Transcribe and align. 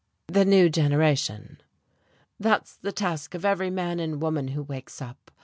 "The 0.27 0.45
new 0.45 0.67
generation." 0.67 1.61
"That's 2.39 2.75
the 2.75 2.91
task 2.91 3.35
of 3.35 3.45
every 3.45 3.69
man 3.69 3.99
and 3.99 4.19
woman 4.19 4.47
who 4.47 4.63
wakes 4.63 4.99
up. 4.99 5.29